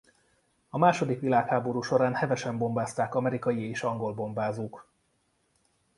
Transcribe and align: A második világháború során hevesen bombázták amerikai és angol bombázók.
A 0.69 0.77
második 0.77 1.19
világháború 1.19 1.81
során 1.81 2.15
hevesen 2.15 2.57
bombázták 2.57 3.15
amerikai 3.15 3.69
és 3.69 3.83
angol 3.83 4.13
bombázók. 4.13 4.87